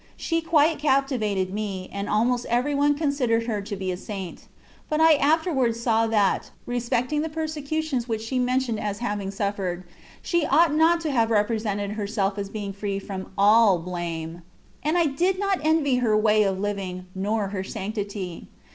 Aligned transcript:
She 0.17 0.41
quite 0.41 0.79
captivated 0.79 1.53
me, 1.53 1.87
and 1.93 2.09
almost 2.09 2.47
every 2.47 2.73
one 2.73 2.95
considered 2.97 3.45
her 3.45 3.61
to 3.61 3.75
be 3.75 3.91
a 3.91 3.97
saint. 3.97 4.47
But 4.89 4.99
I 4.99 5.13
afterwards 5.13 5.79
saw 5.79 6.07
that, 6.07 6.49
respecting 6.65 7.21
the 7.21 7.29
persecutions 7.29 8.07
which 8.09 8.23
she 8.23 8.39
mentioned 8.39 8.79
as 8.79 8.97
having 8.97 9.29
suf 9.29 9.57
fered, 9.57 9.83
she 10.23 10.43
ought 10.43 10.73
not 10.73 11.01
to 11.01 11.11
have 11.11 11.29
represented 11.29 11.91
herself 11.91 12.39
as 12.39 12.49
being 12.49 12.73
free 12.73 12.99
Jrom 12.99 13.27
all 13.37 13.77
blame; 13.77 14.41
and 14.81 14.97
I 14.97 15.05
did 15.05 15.37
not 15.37 15.61
envy 15.63 15.97
her 15.97 16.17
way 16.17 16.41
of 16.41 16.57
living, 16.59 17.05
nor 17.13 17.49
her 17.49 17.63
sanctity. 17.63 18.47